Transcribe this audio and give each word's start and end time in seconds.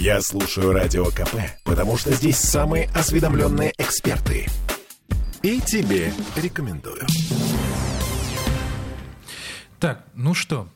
Я 0.00 0.22
слушаю 0.22 0.72
Радио 0.72 1.04
КП, 1.10 1.34
потому 1.62 1.98
что 1.98 2.10
здесь 2.14 2.38
самые 2.38 2.88
осведомленные 2.94 3.74
эксперты. 3.76 4.46
И 5.42 5.60
тебе 5.60 6.10
рекомендую. 6.36 7.06
Так, 9.78 10.02
ну 10.14 10.32
что, 10.32 10.68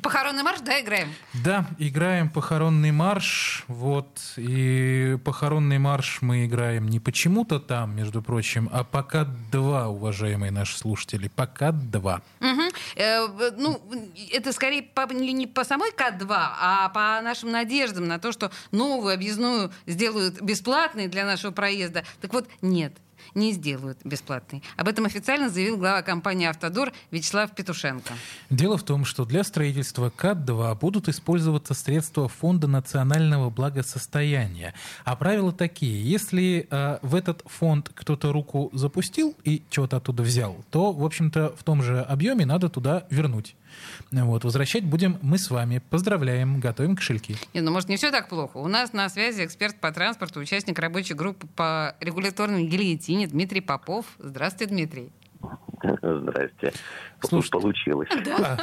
Похоронный 0.00 0.42
марш, 0.42 0.60
да, 0.60 0.80
играем? 0.80 1.12
Да, 1.34 1.66
играем 1.78 2.30
похоронный 2.30 2.92
марш. 2.92 3.64
Вот. 3.68 4.08
И 4.36 5.18
похоронный 5.22 5.78
марш 5.78 6.22
мы 6.22 6.46
играем 6.46 6.88
не 6.88 6.98
почему-то 6.98 7.60
там, 7.60 7.94
между 7.94 8.22
прочим, 8.22 8.70
а 8.72 8.84
пока 8.84 9.24
два, 9.50 9.88
уважаемые 9.88 10.50
наши 10.50 10.78
слушатели. 10.78 11.28
Пока 11.28 11.72
два. 11.72 12.22
Угу. 12.40 12.62
Э, 12.96 13.50
ну, 13.58 13.82
это 14.32 14.52
скорее 14.52 14.82
по, 14.82 15.12
не 15.12 15.46
по 15.46 15.62
самой 15.64 15.90
К2, 15.90 16.26
а 16.30 16.88
по 16.88 17.20
нашим 17.22 17.50
надеждам 17.50 18.08
на 18.08 18.18
то, 18.18 18.32
что 18.32 18.50
новую 18.70 19.12
объездную 19.12 19.72
сделают 19.86 20.40
бесплатной 20.40 21.08
для 21.08 21.26
нашего 21.26 21.50
проезда. 21.50 22.04
Так 22.22 22.32
вот, 22.32 22.48
нет 22.62 22.94
не 23.34 23.52
сделают 23.52 23.98
бесплатный. 24.04 24.62
Об 24.76 24.88
этом 24.88 25.04
официально 25.04 25.48
заявил 25.48 25.76
глава 25.76 26.02
компании 26.02 26.46
«Автодор» 26.46 26.92
Вячеслав 27.10 27.54
Петушенко. 27.54 28.12
Дело 28.50 28.76
в 28.76 28.82
том, 28.82 29.04
что 29.04 29.24
для 29.24 29.44
строительства 29.44 30.10
КАТ-2 30.10 30.78
будут 30.78 31.08
использоваться 31.08 31.74
средства 31.74 32.28
Фонда 32.28 32.66
национального 32.66 33.50
благосостояния. 33.50 34.74
А 35.04 35.16
правила 35.16 35.52
такие. 35.52 36.02
Если 36.02 36.66
э, 36.70 36.98
в 37.02 37.14
этот 37.14 37.42
фонд 37.46 37.90
кто-то 37.94 38.32
руку 38.32 38.70
запустил 38.72 39.36
и 39.44 39.62
чего-то 39.70 39.98
оттуда 39.98 40.22
взял, 40.22 40.64
то, 40.70 40.92
в 40.92 41.04
общем-то, 41.04 41.54
в 41.56 41.62
том 41.64 41.82
же 41.82 42.00
объеме 42.00 42.46
надо 42.46 42.68
туда 42.68 43.06
вернуть. 43.10 43.54
Вот, 44.10 44.44
возвращать 44.44 44.84
будем 44.84 45.18
мы 45.22 45.38
с 45.38 45.50
вами. 45.50 45.82
Поздравляем, 45.90 46.60
готовим 46.60 46.96
кошельки. 46.96 47.36
Не, 47.54 47.60
ну, 47.60 47.70
может, 47.70 47.88
не 47.88 47.96
все 47.96 48.10
так 48.10 48.28
плохо. 48.28 48.58
У 48.58 48.68
нас 48.68 48.92
на 48.92 49.08
связи 49.08 49.44
эксперт 49.44 49.80
по 49.80 49.90
транспорту, 49.92 50.40
участник 50.40 50.78
рабочей 50.78 51.14
группы 51.14 51.46
по 51.56 51.94
регуляторной 52.00 52.64
гильотине 52.64 53.21
Дмитрий 53.26 53.60
Попов. 53.60 54.06
Здравствуйте, 54.18 54.72
Дмитрий. 54.72 55.12
Здрасте. 56.02 56.72
Слушайте, 57.20 57.58
Получилось. 57.58 58.08
Да. 58.24 58.58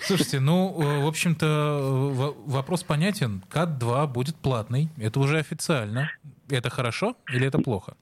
Слушайте, 0.00 0.40
ну, 0.40 0.68
в 1.02 1.06
общем-то, 1.06 2.34
вопрос 2.46 2.82
понятен. 2.82 3.42
КАТ-2 3.50 4.08
будет 4.08 4.36
платный. 4.36 4.88
Это 4.98 5.20
уже 5.20 5.38
официально. 5.38 6.10
Это 6.48 6.70
хорошо 6.70 7.16
или 7.32 7.46
это 7.46 7.58
плохо? 7.58 7.94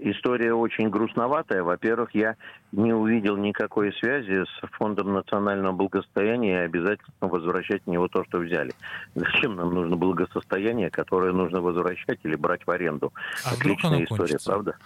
История 0.00 0.54
очень 0.54 0.90
грустноватая. 0.90 1.62
Во-первых, 1.62 2.14
я 2.14 2.36
не 2.72 2.92
увидел 2.92 3.36
никакой 3.36 3.92
связи 3.94 4.44
с 4.44 4.68
Фондом 4.72 5.12
национального 5.12 5.72
благосостояния 5.72 6.62
и 6.62 6.64
обязательно 6.64 7.10
возвращать 7.20 7.82
в 7.84 7.90
него 7.90 8.08
то, 8.08 8.24
что 8.24 8.38
взяли. 8.38 8.72
Зачем 9.14 9.56
нам 9.56 9.74
нужно 9.74 9.96
благосостояние, 9.96 10.90
которое 10.90 11.32
нужно 11.32 11.60
возвращать 11.60 12.18
или 12.22 12.36
брать 12.36 12.66
в 12.66 12.70
аренду? 12.70 13.12
А 13.44 13.52
Отличная 13.52 14.04
история, 14.04 14.18
кончится? 14.18 14.50
правда? 14.50 14.76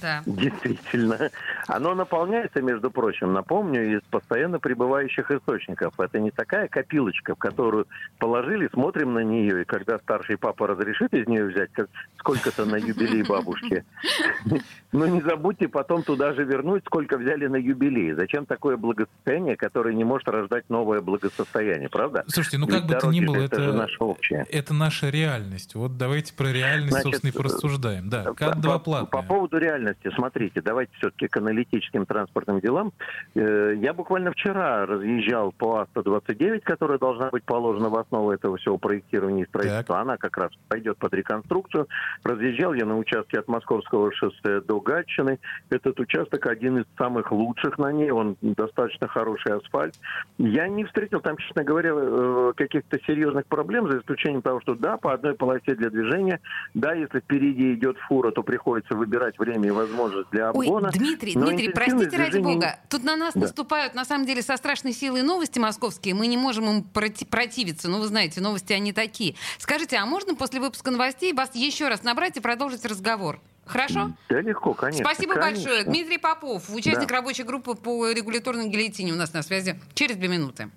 Да. 0.00 0.22
Действительно. 0.26 1.30
Оно 1.66 1.94
наполняется, 1.94 2.62
между 2.62 2.90
прочим, 2.90 3.32
напомню, 3.32 3.96
из 3.96 4.02
постоянно 4.10 4.58
пребывающих 4.58 5.30
источников. 5.30 5.98
Это 5.98 6.18
не 6.20 6.30
такая 6.30 6.68
копилочка, 6.68 7.34
в 7.34 7.38
которую 7.38 7.86
положили, 8.18 8.68
смотрим 8.72 9.14
на 9.14 9.24
нее, 9.24 9.62
и 9.62 9.64
когда 9.64 9.98
старший 9.98 10.36
папа 10.36 10.66
разрешит 10.66 11.12
из 11.12 11.26
нее 11.26 11.46
взять 11.46 11.70
сколько-то 12.18 12.64
на 12.64 12.76
юбилей 12.76 13.22
бабушки, 13.22 13.84
но 14.92 15.06
не 15.06 15.20
забудьте 15.20 15.68
потом 15.68 16.02
туда 16.02 16.32
же 16.32 16.44
вернуть, 16.44 16.84
сколько 16.86 17.18
взяли 17.18 17.46
на 17.46 17.56
юбилей. 17.56 18.12
Зачем 18.12 18.46
такое 18.46 18.76
благосостояние, 18.76 19.56
которое 19.56 19.94
не 19.94 20.04
может 20.04 20.28
рождать 20.28 20.68
новое 20.68 21.00
благосостояние, 21.00 21.88
правда? 21.88 22.24
Слушайте, 22.28 22.58
ну 22.58 22.66
как 22.66 22.86
бы 22.86 22.94
то 22.94 23.10
ни 23.10 23.24
было, 23.24 23.36
это, 23.36 23.60
это, 23.60 23.72
наша 23.72 24.04
общая. 24.04 24.46
это 24.50 24.74
наша 24.74 25.08
реальность. 25.08 25.74
Вот 25.74 25.96
давайте 25.96 26.34
про 26.34 26.52
реальность, 26.52 26.90
Значит, 26.90 27.04
собственно, 27.04 27.30
и 27.30 27.32
порассуждаем. 27.32 28.08
Да, 28.08 28.24
КАТ-2 28.34 28.82
платная. 28.82 29.04
По, 29.06 29.22
по 29.22 29.22
поводу 29.22 29.58
реальности, 29.58 30.10
смотрите, 30.14 30.60
давайте 30.60 30.92
все-таки 30.98 31.28
к 31.28 31.36
аналитическим 31.36 32.06
транспортным 32.06 32.60
делам. 32.60 32.92
Э, 33.34 33.74
я 33.76 33.92
буквально 33.94 34.32
вчера 34.32 34.86
разъезжал 34.86 35.52
по 35.52 35.80
А-129, 35.80 36.60
которая 36.60 36.98
должна 36.98 37.30
быть 37.30 37.44
положена 37.44 37.88
в 37.88 37.96
основу 37.96 38.30
этого 38.30 38.56
всего 38.56 38.78
проектирования 38.78 39.44
и 39.44 39.46
строительства. 39.46 39.96
Так. 39.96 40.02
Она 40.02 40.16
как 40.16 40.36
раз 40.36 40.50
пойдет 40.68 40.98
под 40.98 41.14
реконструкцию. 41.14 41.88
Разъезжал 42.24 42.74
я 42.74 42.84
на 42.84 42.98
участке 42.98 43.38
от 43.38 43.48
Московского 43.48 44.12
шоссе 44.22 44.60
до 44.60 44.80
Гатчины. 44.80 45.38
Этот 45.70 45.98
участок 45.98 46.46
один 46.46 46.78
из 46.78 46.84
самых 46.96 47.32
лучших 47.32 47.78
на 47.78 47.92
ней, 47.92 48.10
он 48.10 48.36
достаточно 48.40 49.08
хороший 49.08 49.56
асфальт. 49.56 49.94
Я 50.38 50.68
не 50.68 50.84
встретил 50.84 51.20
там, 51.20 51.36
честно 51.36 51.64
говоря, 51.64 51.90
э, 51.94 52.52
каких-то 52.56 52.98
серьезных 53.06 53.46
проблем, 53.46 53.90
за 53.90 53.98
исключением 53.98 54.42
того, 54.42 54.60
что 54.60 54.74
да, 54.74 54.96
по 54.96 55.12
одной 55.12 55.34
полосе 55.34 55.74
для 55.74 55.90
движения, 55.90 56.40
да, 56.74 56.92
если 56.94 57.20
впереди 57.20 57.74
идет 57.74 57.96
фура, 58.08 58.30
то 58.30 58.42
приходится 58.42 58.94
выбирать 58.94 59.38
время 59.38 59.68
и 59.68 59.70
возможность 59.70 60.30
для 60.30 60.48
обгона. 60.48 60.88
Ой, 60.88 60.98
Дмитрий, 60.98 61.34
Дмитрий, 61.34 61.70
простите 61.70 62.08
движения... 62.08 62.24
ради 62.24 62.38
бога, 62.38 62.76
тут 62.88 63.04
на 63.04 63.16
нас 63.16 63.34
да. 63.34 63.40
наступают, 63.40 63.94
на 63.94 64.04
самом 64.04 64.26
деле, 64.26 64.42
со 64.42 64.56
страшной 64.56 64.92
силой 64.92 65.22
новости 65.22 65.58
московские, 65.58 66.14
мы 66.14 66.26
не 66.26 66.36
можем 66.36 66.64
им 66.70 66.84
противиться, 66.84 67.88
ну, 67.88 68.00
вы 68.00 68.06
знаете, 68.06 68.40
новости 68.40 68.72
они 68.72 68.92
такие. 68.92 69.34
Скажите, 69.58 69.96
а 69.96 70.06
можно 70.06 70.34
после 70.34 70.60
выпуска 70.60 70.90
новостей 70.90 71.32
вас 71.32 71.54
еще 71.54 71.88
раз 71.88 72.02
набрать 72.02 72.36
и 72.36 72.40
продолжить 72.40 72.84
разговор? 72.84 73.40
Хорошо? 73.64 74.12
Да, 74.28 74.40
легко, 74.40 74.74
конечно. 74.74 75.04
Спасибо 75.04 75.34
конечно. 75.34 75.64
большое. 75.64 75.84
Дмитрий 75.84 76.18
Попов, 76.18 76.68
участник 76.70 77.08
да. 77.08 77.16
рабочей 77.16 77.44
группы 77.44 77.74
по 77.74 78.10
регуляторной 78.10 78.68
гильотине 78.68 79.12
у 79.12 79.16
нас 79.16 79.32
на 79.32 79.42
связи 79.42 79.80
через 79.94 80.16
две 80.16 80.28
минуты. 80.28 80.70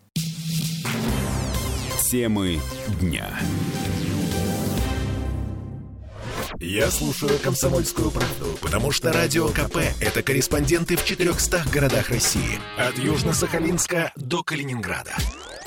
Темы 2.09 2.59
дня. 3.01 3.27
Я 6.59 6.89
слушаю 6.89 7.37
«Комсомольскую 7.39 8.11
правду», 8.11 8.57
потому 8.61 8.91
что 8.91 9.11
«Радио 9.11 9.49
КП»— 9.49 9.77
это 9.99 10.23
корреспонденты 10.23 10.95
в 10.95 11.03
400 11.03 11.63
городах 11.73 12.09
России. 12.09 12.59
От 12.77 12.97
Южно-Сахалинска 12.97 14.11
до 14.15 14.41
Калининграда. 14.41 15.11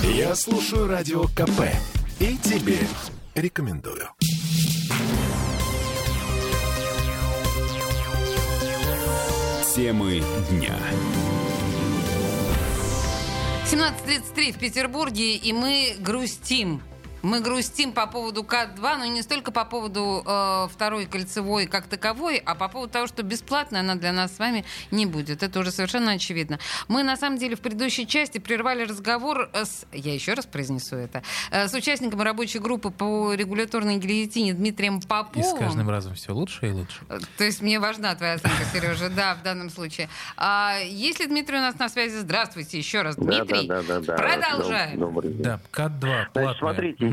Я 0.00 0.34
слушаю 0.34 0.88
«Радио 0.88 1.24
КП» 1.24 1.74
и 2.20 2.36
тебе 2.38 2.78
рекомендую. 3.34 4.08
Темы 9.78 10.20
дня. 10.50 10.76
17.33 13.64 14.52
в 14.52 14.58
Петербурге, 14.58 15.36
и 15.36 15.52
мы 15.52 15.94
грустим. 16.00 16.82
Мы 17.22 17.40
грустим 17.40 17.92
по 17.92 18.06
поводу 18.06 18.44
КАТ-2, 18.44 18.96
но 18.96 19.04
не 19.06 19.22
столько 19.22 19.50
по 19.50 19.64
поводу 19.64 20.22
э, 20.24 20.68
второй 20.72 21.06
кольцевой 21.06 21.66
как 21.66 21.86
таковой, 21.86 22.36
а 22.36 22.54
по 22.54 22.68
поводу 22.68 22.92
того, 22.92 23.06
что 23.06 23.22
бесплатно 23.22 23.80
она 23.80 23.96
для 23.96 24.12
нас 24.12 24.36
с 24.36 24.38
вами 24.38 24.64
не 24.90 25.04
будет. 25.06 25.42
Это 25.42 25.58
уже 25.58 25.72
совершенно 25.72 26.12
очевидно. 26.12 26.58
Мы, 26.86 27.02
на 27.02 27.16
самом 27.16 27.38
деле, 27.38 27.56
в 27.56 27.60
предыдущей 27.60 28.06
части 28.06 28.38
прервали 28.38 28.84
разговор 28.84 29.50
с... 29.52 29.84
Я 29.92 30.14
еще 30.14 30.34
раз 30.34 30.46
произнесу 30.46 30.96
это. 30.96 31.22
Э, 31.50 31.66
с 31.66 31.74
участником 31.74 32.22
рабочей 32.22 32.60
группы 32.60 32.90
по 32.90 33.34
регуляторной 33.34 33.96
гильотине 33.96 34.54
Дмитрием 34.54 35.00
Поповым. 35.00 35.40
И 35.40 35.42
с 35.42 35.58
каждым 35.58 35.90
разом 35.90 36.14
все 36.14 36.32
лучше 36.32 36.68
и 36.68 36.70
лучше. 36.70 37.00
Э, 37.08 37.18
то 37.36 37.44
есть 37.44 37.62
мне 37.62 37.80
важна 37.80 38.14
твоя 38.14 38.34
оценка, 38.34 38.64
Сережа, 38.72 39.08
да, 39.08 39.34
в 39.34 39.42
данном 39.42 39.70
случае. 39.70 40.08
А, 40.36 40.76
если 40.84 41.26
Дмитрий 41.26 41.56
у 41.56 41.60
нас 41.60 41.78
на 41.78 41.88
связи, 41.88 42.16
здравствуйте 42.18 42.78
еще 42.78 43.02
раз, 43.02 43.16
Дмитрий. 43.16 43.66
Да, 43.66 43.82
да, 43.82 44.00
да, 44.00 44.00
да, 44.00 44.16
Продолжаем. 44.16 45.00
Добрый 45.00 45.32
день. 45.32 45.42
Да, 45.42 45.60
КАТ-2 45.72 46.28
платная. 46.32 46.44
Значит, 46.44 46.58
смотрите. 46.58 47.07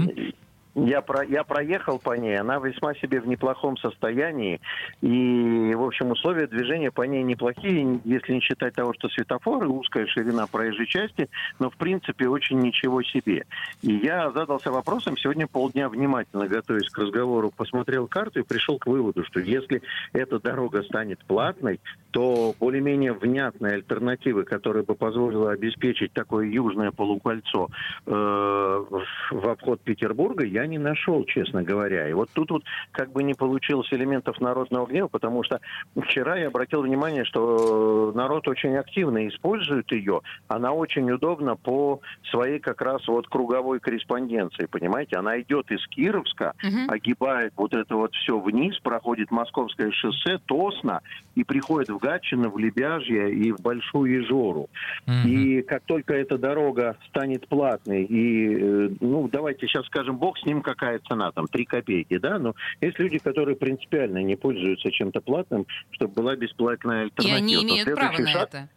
Я, 0.76 1.02
про, 1.02 1.24
я 1.24 1.46
проехал 1.46 2.00
по 2.00 2.18
ней, 2.18 2.38
она 2.38 2.58
весьма 2.58 2.94
себе 2.96 3.22
в 3.22 3.28
неплохом 3.28 3.78
состоянии. 3.78 4.60
И, 5.02 5.74
в 5.74 5.82
общем, 5.82 6.12
условия 6.12 6.48
движения 6.48 6.92
по 6.92 7.04
ней 7.04 7.24
неплохие, 7.24 8.02
если 8.04 8.34
не 8.34 8.42
считать 8.42 8.76
того, 8.76 8.94
что 8.94 9.08
светофоры, 9.08 9.70
узкая 9.70 10.06
ширина 10.08 10.48
проезжей 10.48 10.86
части, 10.86 11.30
но, 11.60 11.70
в 11.70 11.78
принципе, 11.78 12.28
очень 12.28 12.60
ничего 12.60 13.02
себе. 13.04 13.46
И 13.84 13.94
я 13.94 14.32
задался 14.32 14.70
вопросом, 14.70 15.16
сегодня 15.16 15.48
полдня 15.48 15.88
внимательно, 15.88 16.46
готовясь 16.48 16.90
к 16.90 16.98
разговору, 16.98 17.54
посмотрел 17.56 18.08
карту 18.08 18.42
и 18.42 18.44
пришел 18.44 18.78
к 18.78 18.86
выводу, 18.86 19.24
что 19.24 19.40
если 19.40 19.82
эта 20.12 20.40
дорога 20.42 20.84
станет 20.84 21.24
платной, 21.24 21.80
то 22.16 22.56
более-менее 22.62 23.12
внятной 23.12 23.74
альтернативы, 23.74 24.46
которая 24.46 24.84
бы 24.84 24.96
позволила 24.96 25.52
обеспечить 25.52 26.14
такое 26.14 26.46
южное 26.46 26.92
полукольцо 26.92 27.68
э, 28.06 28.12
в 28.12 29.50
обход 29.50 29.82
Петербурга, 29.82 30.46
я 30.46 30.66
не 30.66 30.78
нашел, 30.78 31.26
честно 31.26 31.62
говоря. 31.62 32.08
И 32.08 32.14
вот 32.14 32.30
тут 32.32 32.52
вот 32.52 32.64
как 32.94 33.12
бы 33.12 33.22
не 33.22 33.34
получилось 33.34 33.92
элементов 33.92 34.40
народного 34.40 34.86
гнева, 34.86 35.10
потому 35.10 35.44
что 35.44 35.60
вчера 36.04 36.38
я 36.38 36.48
обратил 36.48 36.84
внимание, 36.84 37.26
что 37.26 38.14
народ 38.16 38.48
очень 38.48 38.78
активно 38.78 39.28
использует 39.28 39.92
ее. 39.92 40.22
Она 40.48 40.72
очень 40.72 41.12
удобна 41.12 41.58
по 41.58 42.00
своей 42.32 42.60
как 42.60 42.82
раз 42.82 43.06
вот 43.10 43.28
круговой 43.28 43.82
корреспонденции, 43.82 44.68
понимаете? 44.68 45.18
Она 45.18 45.42
идет 45.42 45.70
из 45.70 45.86
Кировска, 45.88 46.54
угу. 46.64 46.94
огибает 46.94 47.52
вот 47.58 47.74
это 47.74 47.94
вот 47.98 48.14
все 48.14 48.40
вниз, 48.40 48.80
проходит 48.80 49.32
Московское 49.32 49.92
шоссе, 49.92 50.40
Тосно, 50.46 51.02
и 51.36 51.44
приходит 51.44 51.90
в 51.90 52.05
Гатчино, 52.06 52.50
в 52.50 52.58
Лебяжье 52.58 53.34
и 53.34 53.52
в 53.52 53.60
Большую 53.62 54.22
Ижору. 54.24 54.70
Угу. 55.08 55.28
И 55.28 55.62
как 55.64 55.84
только 55.86 56.14
эта 56.14 56.38
дорога 56.38 56.98
станет 57.10 57.48
платной, 57.48 58.04
и, 58.04 58.56
э, 58.56 58.90
ну, 59.00 59.28
давайте 59.32 59.68
сейчас 59.68 59.86
скажем, 59.88 60.18
бог 60.18 60.38
с 60.38 60.46
ним 60.46 60.56
им 60.58 60.62
какая 60.62 61.00
цена, 61.00 61.32
там, 61.32 61.48
3 61.48 61.66
копейки, 61.66 62.18
да, 62.18 62.40
но 62.40 62.54
есть 62.80 62.98
люди, 63.00 63.18
которые 63.18 63.56
принципиально 63.58 64.24
не 64.24 64.36
пользуются 64.36 64.90
чем-то 64.92 65.20
платным, 65.22 65.66
чтобы 65.92 66.14
была 66.14 66.36
бесплатная 66.36 67.02
И 67.02 67.04
альтернатива. 67.06 67.38
они 67.38 67.56
То 67.56 67.64
имеют 67.64 67.86
право 67.96 68.16
следующий 68.16 68.24
на 68.24 68.40
шаг- 68.40 68.50
это. 68.50 68.70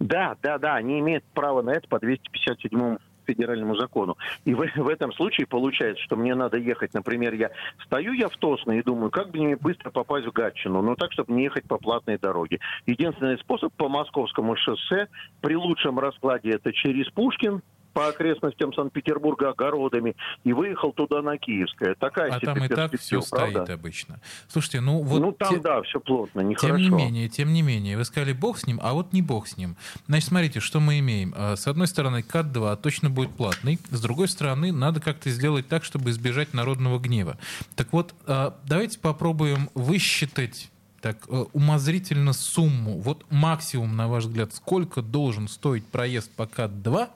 Да, 0.00 0.36
да, 0.42 0.58
да, 0.58 0.74
они 0.76 0.98
имеют 1.00 1.24
право 1.34 1.62
на 1.62 1.70
это 1.70 1.86
по 1.88 1.98
257 2.00 2.98
федеральному 3.28 3.76
закону. 3.76 4.16
И 4.44 4.54
в, 4.54 4.64
в 4.76 4.88
этом 4.88 5.12
случае 5.12 5.46
получается, 5.46 6.02
что 6.02 6.16
мне 6.16 6.34
надо 6.34 6.56
ехать, 6.56 6.94
например, 6.94 7.34
я 7.34 7.50
стою 7.84 8.12
я 8.12 8.28
в 8.28 8.36
Тосно 8.36 8.72
и 8.72 8.82
думаю, 8.82 9.10
как 9.10 9.30
бы 9.30 9.38
мне 9.38 9.56
быстро 9.56 9.90
попасть 9.90 10.26
в 10.26 10.32
Гатчину, 10.32 10.82
но 10.82 10.94
так, 10.94 11.12
чтобы 11.12 11.32
не 11.32 11.44
ехать 11.44 11.64
по 11.64 11.78
платной 11.78 12.18
дороге. 12.18 12.58
Единственный 12.86 13.38
способ 13.38 13.72
по 13.74 13.88
московскому 13.88 14.56
шоссе 14.56 15.08
при 15.40 15.56
лучшем 15.56 15.98
раскладе 15.98 16.50
это 16.50 16.72
через 16.72 17.08
Пушкин, 17.10 17.62
по 17.92 18.08
окрестностям 18.08 18.72
Санкт-Петербурга 18.72 19.50
огородами 19.50 20.14
и 20.44 20.52
выехал 20.52 20.92
туда 20.92 21.22
на 21.22 21.38
Киевское. 21.38 21.94
Такая 21.94 22.32
А 22.32 22.40
там 22.40 22.62
и 22.64 22.68
так 22.68 22.98
все 22.98 23.20
стоит 23.20 23.54
правда? 23.54 23.72
обычно. 23.72 24.20
Слушайте, 24.48 24.80
ну 24.80 25.02
вот... 25.02 25.20
ну 25.20 25.32
там 25.32 25.54
те- 25.54 25.60
да, 25.60 25.82
все 25.82 26.00
плотно, 26.00 26.40
нехорошо. 26.40 26.76
Тем 26.76 26.82
не 26.82 26.90
менее, 26.90 27.28
тем 27.28 27.52
не 27.52 27.62
менее, 27.62 27.96
вы 27.96 28.04
сказали 28.04 28.32
бог 28.32 28.58
с 28.58 28.66
ним, 28.66 28.80
а 28.82 28.92
вот 28.92 29.12
не 29.12 29.22
бог 29.22 29.48
с 29.48 29.56
ним. 29.56 29.76
Значит, 30.06 30.28
смотрите, 30.28 30.60
что 30.60 30.80
мы 30.80 30.98
имеем. 30.98 31.34
А, 31.36 31.56
С 31.56 31.66
одной 31.66 31.86
стороны, 31.86 32.22
КАТ-2 32.22 32.76
точно 32.82 33.10
будет 33.10 33.30
платный, 33.30 33.78
с 33.90 34.00
другой 34.00 34.28
стороны, 34.28 34.72
надо 34.72 35.00
как-то 35.00 35.30
сделать 35.30 35.68
так, 35.68 35.84
чтобы 35.84 36.10
избежать 36.10 36.54
народного 36.54 36.98
гнева. 36.98 37.38
Так 37.76 37.92
вот, 37.92 38.14
а, 38.26 38.56
давайте 38.64 38.98
попробуем 38.98 39.70
высчитать 39.74 40.70
так 41.00 41.18
э, 41.28 41.44
умозрительно 41.52 42.32
сумму. 42.32 42.98
Вот 42.98 43.24
максимум, 43.30 43.96
на 43.96 44.08
ваш 44.08 44.24
взгляд, 44.24 44.52
сколько 44.54 45.02
должен 45.02 45.48
стоить 45.48 45.86
проезд 45.86 46.30
по 46.34 46.46
КАТ-2, 46.46 47.08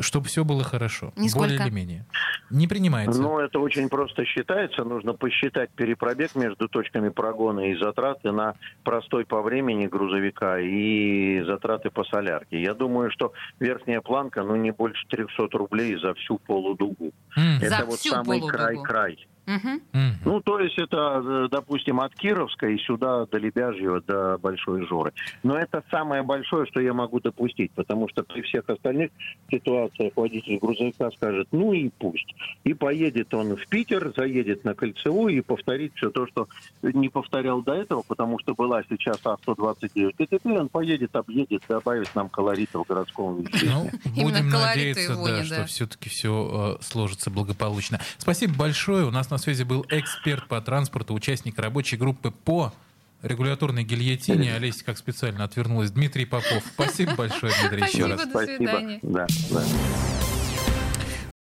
чтобы 0.00 0.26
все 0.26 0.44
было 0.44 0.64
хорошо? 0.64 1.12
Нисколько. 1.16 1.48
Более 1.48 1.66
или 1.66 1.74
менее. 1.74 2.06
Не 2.50 2.66
принимается. 2.66 3.20
Ну, 3.20 3.38
это 3.38 3.58
очень 3.58 3.88
просто 3.88 4.24
считается. 4.24 4.84
Нужно 4.84 5.14
посчитать 5.14 5.70
перепробег 5.70 6.34
между 6.34 6.68
точками 6.68 7.08
прогона 7.08 7.70
и 7.70 7.76
затраты 7.76 8.32
на 8.32 8.54
простой 8.82 9.24
по 9.24 9.42
времени 9.42 9.86
грузовика 9.86 10.58
и 10.60 11.42
затраты 11.42 11.90
по 11.90 12.04
солярке. 12.04 12.60
Я 12.60 12.74
думаю, 12.74 13.10
что 13.10 13.32
верхняя 13.60 14.00
планка, 14.00 14.42
ну, 14.42 14.56
не 14.56 14.70
больше 14.70 15.06
300 15.08 15.48
рублей 15.52 15.96
за 15.96 16.14
всю 16.14 16.38
полудугу. 16.38 17.12
За 17.36 17.66
это 17.66 17.84
вот 17.86 17.98
всю 17.98 18.10
самый 18.10 18.40
край-край. 18.40 19.26
Мгм. 19.46 19.82
Ну, 20.24 20.40
то 20.40 20.58
есть 20.58 20.78
это, 20.78 21.22
э, 21.24 21.48
допустим, 21.50 22.00
от 22.00 22.14
Кировска 22.14 22.68
и 22.68 22.78
сюда 22.78 23.26
до 23.26 23.38
Лебяжьего, 23.38 24.00
до 24.00 24.38
Большой 24.38 24.86
Жоры. 24.86 25.12
Но 25.42 25.56
это 25.56 25.82
самое 25.90 26.22
большое, 26.22 26.66
что 26.66 26.80
я 26.80 26.94
могу 26.94 27.20
допустить, 27.20 27.72
потому 27.72 28.08
что 28.08 28.22
при 28.22 28.42
всех 28.42 28.68
остальных 28.68 29.10
ситуациях 29.50 30.12
водитель 30.16 30.58
грузовика 30.58 31.10
скажет, 31.10 31.48
ну 31.52 31.72
и 31.72 31.90
пусть. 31.90 32.34
И 32.64 32.72
поедет 32.74 33.32
он 33.34 33.56
в 33.56 33.66
Питер, 33.68 34.12
заедет 34.16 34.64
на 34.64 34.74
Кольцевую 34.74 35.36
и 35.36 35.40
повторит 35.40 35.92
все 35.94 36.10
то, 36.10 36.26
что 36.26 36.48
не 36.82 37.08
повторял 37.08 37.62
до 37.62 37.74
этого, 37.74 38.02
потому 38.02 38.38
что 38.38 38.54
была 38.54 38.82
сейчас 38.88 39.18
А-129 39.24 40.12
КТП, 40.26 40.46
он 40.46 40.68
поедет, 40.68 41.14
объедет, 41.16 41.62
добавит 41.68 42.08
нам 42.14 42.28
колоритов 42.28 42.84
в 42.84 42.88
городском 42.88 43.36
Ну, 43.36 43.42
веществе. 43.42 43.68
Именно 44.16 44.22
будем 44.24 44.50
колорита 44.50 45.00
надеяться, 45.00 45.14
да, 45.16 45.38
да. 45.38 45.44
что 45.44 45.66
все-таки 45.66 46.08
все 46.08 46.78
сложится 46.80 47.30
благополучно. 47.30 48.00
Спасибо 48.18 48.54
большое. 48.54 49.06
У 49.06 49.10
нас 49.10 49.30
на 49.34 49.38
связи 49.38 49.64
был 49.64 49.84
эксперт 49.90 50.46
по 50.46 50.60
транспорту, 50.60 51.12
участник 51.12 51.58
рабочей 51.58 51.96
группы 51.96 52.30
по 52.30 52.72
регуляторной 53.20 53.82
гильотине. 53.82 54.54
Олеся 54.54 54.84
как 54.84 54.96
специально 54.96 55.42
отвернулась. 55.42 55.90
Дмитрий 55.90 56.24
Попов. 56.24 56.62
Спасибо 56.72 57.16
большое, 57.16 57.52
Дмитрий, 57.60 57.80
еще 57.80 58.06
Спасибо, 58.06 58.08
раз. 58.10 58.48
до 58.48 58.56
свидания. 58.56 58.98
Да, 59.02 59.26
да. 59.50 59.64